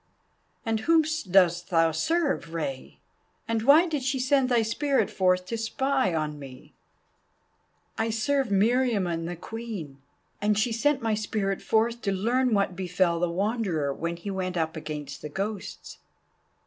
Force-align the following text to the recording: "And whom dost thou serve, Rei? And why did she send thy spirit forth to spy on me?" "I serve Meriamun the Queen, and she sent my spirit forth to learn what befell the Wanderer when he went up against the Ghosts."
"And 0.65 0.79
whom 0.79 1.03
dost 1.29 1.69
thou 1.69 1.91
serve, 1.91 2.55
Rei? 2.55 2.97
And 3.47 3.61
why 3.61 3.85
did 3.85 4.01
she 4.01 4.17
send 4.17 4.49
thy 4.49 4.63
spirit 4.63 5.11
forth 5.11 5.45
to 5.45 5.59
spy 5.59 6.11
on 6.15 6.39
me?" 6.39 6.73
"I 7.99 8.09
serve 8.09 8.47
Meriamun 8.49 9.25
the 9.27 9.35
Queen, 9.35 9.99
and 10.41 10.57
she 10.57 10.71
sent 10.71 11.03
my 11.03 11.13
spirit 11.13 11.61
forth 11.61 12.01
to 12.01 12.11
learn 12.11 12.55
what 12.55 12.75
befell 12.75 13.19
the 13.19 13.29
Wanderer 13.29 13.93
when 13.93 14.15
he 14.17 14.31
went 14.31 14.57
up 14.57 14.75
against 14.75 15.21
the 15.21 15.29
Ghosts." 15.29 15.99